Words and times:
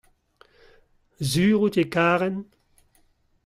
sur 1.31 1.55
out 1.63 1.75
e 1.81 1.83
karen. 1.95 2.37